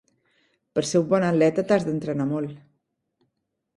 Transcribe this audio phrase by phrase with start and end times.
[0.77, 2.57] Per ser un bon atleta t'has d'entrenar molt.